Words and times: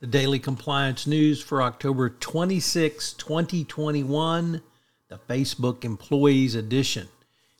The 0.00 0.06
Daily 0.06 0.38
Compliance 0.38 1.06
News 1.06 1.42
for 1.42 1.60
October 1.60 2.08
26, 2.08 3.12
2021, 3.12 4.62
the 5.08 5.18
Facebook 5.28 5.84
Employees 5.84 6.54
Edition. 6.54 7.08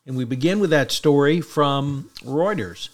And 0.06 0.16
we 0.16 0.24
begin 0.24 0.58
with 0.58 0.70
that 0.70 0.90
story 0.90 1.42
from 1.42 2.08
Reuters. 2.22 2.88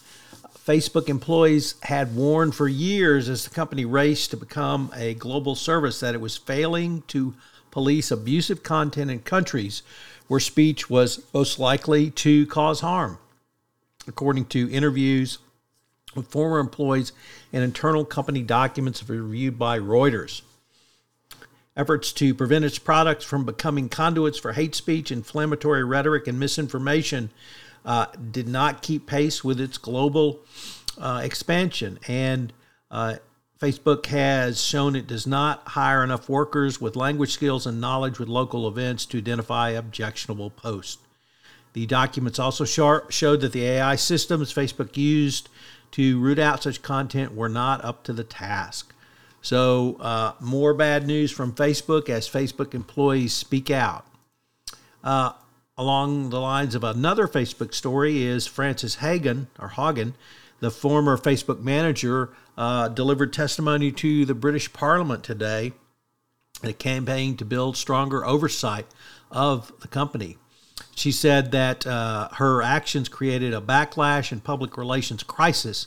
Facebook 0.67 1.09
employees 1.09 1.77
had 1.85 2.17
warned 2.17 2.57
for 2.57 2.67
years 2.67 3.29
as 3.29 3.45
the 3.45 3.55
company 3.55 3.85
raced 3.85 4.33
to 4.33 4.37
become 4.37 4.91
a 4.97 5.15
global 5.15 5.55
service 5.55 6.01
that 6.01 6.17
it 6.17 6.21
was 6.21 6.37
failing 6.37 7.03
to 7.07 7.37
police 7.71 8.11
abusive 8.11 8.65
content 8.65 9.13
in 9.13 9.21
countries 9.21 9.85
where 10.27 10.41
speech 10.41 10.91
was 10.91 11.23
most 11.33 11.61
likely 11.61 12.11
to 12.11 12.47
cause 12.47 12.81
harm. 12.81 13.17
According 14.09 14.47
to 14.47 14.69
interviews 14.73 15.39
with 16.17 16.29
former 16.29 16.59
employees 16.59 17.13
and 17.53 17.63
internal 17.63 18.05
company 18.05 18.43
documents 18.43 19.09
reviewed 19.09 19.59
by 19.59 19.79
Reuters. 19.79 20.43
Efforts 21.77 22.13
to 22.15 22.35
prevent 22.35 22.65
its 22.65 22.79
products 22.79 23.25
from 23.25 23.45
becoming 23.45 23.89
conduits 23.89 24.39
for 24.39 24.53
hate 24.55 24.75
speech, 24.75 25.11
inflammatory 25.11 25.85
rhetoric, 25.85 26.27
and 26.27 26.41
misinformation 26.41 27.31
uh, 27.85 28.07
did 28.31 28.49
not 28.49 28.83
keep 28.83 29.07
pace 29.07 29.45
with 29.45 29.61
its 29.61 29.77
global 29.77 30.41
uh, 30.99 31.21
expansion. 31.23 31.99
And 32.09 32.53
uh, 32.91 33.17
Facebook 33.61 34.07
has 34.07 34.63
shown 34.63 34.97
it 34.97 35.07
does 35.07 35.27
not 35.27 35.69
hire 35.69 36.05
enough 36.05 36.29
workers 36.29 36.81
with 36.81 36.97
language 36.97 37.33
skills 37.33 37.67
and 37.67 37.81
knowledge 37.81 38.19
with 38.19 38.29
local 38.29 38.69
events 38.69 39.07
to 39.07 39.19
identify 39.19 39.71
objectionable 39.71 40.51
posts. 40.51 40.99
The 41.73 41.87
documents 41.87 42.39
also 42.39 42.65
showed 42.65 43.41
that 43.41 43.53
the 43.53 43.65
AI 43.65 43.97
systems 43.97 44.53
Facebook 44.53 44.97
used 44.97 45.49
to 45.93 46.19
root 46.21 46.39
out 46.39 46.63
such 46.63 46.83
content 46.83 47.35
were 47.35 47.49
not 47.49 47.85
up 47.85 48.05
to 48.05 48.13
the 48.13 48.25
task. 48.25 48.95
So, 49.43 49.97
uh, 50.01 50.33
more 50.41 50.75
bad 50.75 51.07
news 51.07 51.31
from 51.31 51.53
Facebook 51.53 52.09
as 52.09 52.29
Facebook 52.29 52.75
employees 52.75 53.33
speak 53.33 53.71
out. 53.71 54.05
Uh, 55.05 55.33
along 55.79 56.31
the 56.31 56.41
lines 56.41 56.75
of 56.75 56.83
another 56.83 57.29
Facebook 57.29 57.73
story 57.73 58.23
is 58.25 58.47
Frances 58.47 58.97
Hagen 58.97 59.47
or 59.59 59.69
Hagen, 59.69 60.15
the 60.61 60.71
former 60.71 61.17
Facebook 61.17 61.61
manager, 61.61 62.31
uh, 62.57 62.89
delivered 62.89 63.33
testimony 63.33 63.93
to 63.93 64.25
the 64.25 64.35
British 64.35 64.73
Parliament 64.73 65.23
today 65.23 65.73
in 66.63 66.71
a 66.71 66.73
campaign 66.73 67.37
to 67.37 67.45
build 67.45 67.77
stronger 67.77 68.25
oversight 68.25 68.87
of 69.31 69.73
the 69.81 69.89
company. 69.89 70.39
She 70.95 71.13
said 71.13 71.53
that 71.53 71.87
uh, 71.87 72.29
her 72.35 72.63
actions 72.63 73.09
created 73.09 73.55
a 73.55 73.61
backlash 73.61 74.33
and 74.33 74.43
public 74.43 74.77
relations 74.77 75.23
crisis 75.23 75.87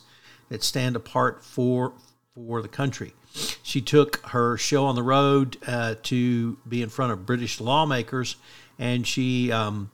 that 0.50 0.64
stand 0.64 0.96
apart 0.96 1.44
for 1.44 1.94
for 2.34 2.62
the 2.62 2.68
country. 2.68 3.14
She 3.62 3.82
took 3.82 4.26
her 4.28 4.58
show 4.58 4.86
on 4.86 4.96
the 4.96 5.04
road 5.04 5.58
uh, 5.68 5.96
to 6.04 6.58
be 6.68 6.82
in 6.82 6.90
front 6.90 7.12
of 7.12 7.26
British 7.26 7.60
lawmakers, 7.60 8.38
and 8.78 9.06
she 9.06 9.52
um, 9.52 9.92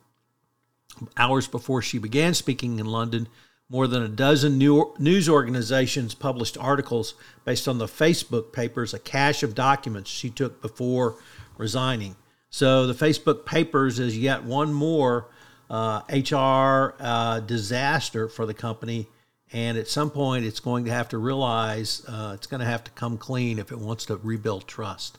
hours 1.17 1.47
before 1.47 1.81
she 1.81 1.97
began 1.97 2.33
speaking 2.33 2.79
in 2.79 2.85
London, 2.85 3.27
more 3.69 3.87
than 3.87 4.03
a 4.03 4.07
dozen 4.07 4.57
new 4.57 4.93
news 4.99 5.27
organizations 5.27 6.13
published 6.13 6.57
articles 6.57 7.15
based 7.43 7.67
on 7.67 7.77
the 7.79 7.87
Facebook 7.87 8.53
papers, 8.53 8.93
a 8.93 8.99
cache 8.99 9.43
of 9.43 9.55
documents 9.55 10.09
she 10.09 10.29
took 10.29 10.61
before 10.61 11.15
resigning. 11.57 12.15
So 12.55 12.87
the 12.87 12.93
Facebook 12.93 13.45
papers 13.45 13.99
is 13.99 14.17
yet 14.17 14.45
one 14.45 14.71
more 14.71 15.27
uh, 15.69 16.03
HR 16.07 16.95
uh, 17.01 17.41
disaster 17.41 18.29
for 18.29 18.45
the 18.45 18.53
company. 18.53 19.09
And 19.51 19.77
at 19.77 19.89
some 19.89 20.09
point, 20.09 20.45
it's 20.45 20.61
going 20.61 20.85
to 20.85 20.91
have 20.91 21.09
to 21.09 21.17
realize 21.17 22.01
uh, 22.07 22.31
it's 22.33 22.47
going 22.47 22.61
to 22.61 22.65
have 22.65 22.81
to 22.85 22.91
come 22.91 23.17
clean 23.17 23.59
if 23.59 23.73
it 23.73 23.77
wants 23.77 24.05
to 24.05 24.15
rebuild 24.15 24.69
trust. 24.69 25.17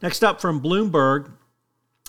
Next 0.00 0.24
up 0.24 0.40
from 0.40 0.62
Bloomberg, 0.62 1.30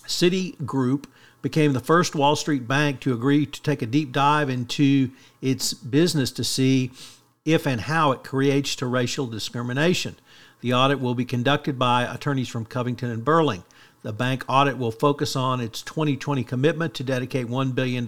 Citigroup 0.05 1.07
became 1.41 1.73
the 1.73 1.81
first 1.81 2.15
Wall 2.15 2.37
Street 2.37 2.69
bank 2.69 3.01
to 3.01 3.11
agree 3.11 3.45
to 3.45 3.61
take 3.61 3.81
a 3.81 3.85
deep 3.85 4.13
dive 4.13 4.49
into 4.49 5.11
its 5.41 5.73
business 5.73 6.31
to 6.31 6.45
see 6.45 6.91
if 7.43 7.67
and 7.67 7.81
how 7.81 8.13
it 8.13 8.23
creates 8.23 8.77
to 8.77 8.85
racial 8.85 9.27
discrimination. 9.27 10.15
The 10.61 10.73
audit 10.73 11.01
will 11.01 11.15
be 11.15 11.25
conducted 11.25 11.77
by 11.77 12.03
attorneys 12.03 12.47
from 12.47 12.63
Covington 12.63 13.11
and 13.11 13.25
Burling. 13.25 13.65
The 14.07 14.13
bank 14.13 14.45
audit 14.47 14.77
will 14.77 14.93
focus 14.93 15.35
on 15.35 15.59
its 15.59 15.81
2020 15.81 16.45
commitment 16.45 16.93
to 16.93 17.03
dedicate 17.03 17.47
$1 17.47 17.75
billion 17.75 18.05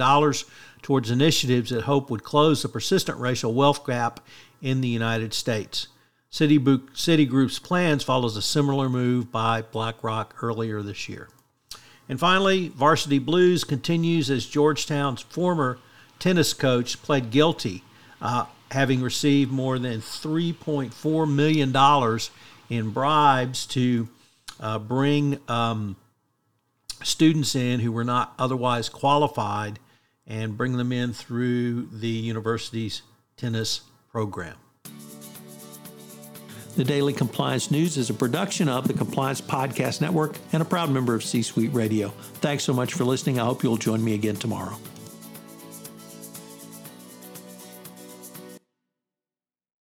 towards 0.81 1.11
initiatives 1.11 1.71
that 1.71 1.81
hope 1.81 2.09
would 2.09 2.23
close 2.23 2.61
the 2.61 2.69
persistent 2.69 3.19
racial 3.19 3.53
wealth 3.53 3.85
gap 3.85 4.21
in 4.61 4.79
the 4.79 4.87
United 4.87 5.34
States. 5.34 5.90
Citigroup's 6.31 7.59
plans 7.59 8.01
follows 8.01 8.37
a 8.37 8.41
similar 8.41 8.87
move 8.87 9.29
by 9.29 9.61
BlackRock 9.61 10.41
earlier 10.41 10.81
this 10.81 11.09
year. 11.09 11.28
And 12.07 12.17
finally, 12.17 12.69
Varsity 12.69 13.19
Blues 13.19 13.66
continues 13.66 14.31
as 14.31 14.45
Georgetown's 14.45 15.23
former 15.23 15.79
tennis 16.17 16.53
coach 16.53 17.02
pled 17.02 17.29
guilty, 17.29 17.84
uh, 18.22 18.45
having 18.72 19.02
received 19.02 19.52
more 19.52 19.78
than 19.78 19.99
$3.4 19.99 21.29
million 21.29 22.19
in 22.69 22.91
bribes 22.91 23.66
to 23.66 24.07
uh, 24.59 24.79
bring 24.79 25.40
um, 25.47 25.96
students 27.03 27.56
in 27.56 27.79
who 27.79 27.91
were 27.91 28.03
not 28.03 28.34
otherwise 28.38 28.90
qualified 28.90 29.79
and 30.28 30.58
bring 30.58 30.78
them 30.78 30.91
in 30.91 31.14
through 31.14 31.88
the 31.88 32.08
university's 32.08 33.02
tennis 33.38 33.82
program. 34.11 34.56
The 36.76 36.85
Daily 36.85 37.14
Compliance 37.14 37.72
News 37.72 37.97
is 37.97 38.09
a 38.09 38.14
production 38.14 38.70
of 38.70 38.88
the 38.88 38.94
Compliance 38.94 39.41
Podcast 39.41 40.02
Network 40.02 40.38
and 40.53 40.62
a 40.62 40.66
proud 40.66 40.90
member 40.90 41.14
of 41.14 41.23
C 41.23 41.41
Suite 41.41 41.73
Radio. 41.73 42.09
Thanks 42.35 42.64
so 42.64 42.73
much 42.73 42.94
for 42.94 43.03
listening. 43.03 43.40
I 43.40 43.46
hope 43.46 43.64
you'll 43.64 43.78
join 43.78 44.03
me 44.03 44.14
again 44.14 44.35
tomorrow. 44.35 44.78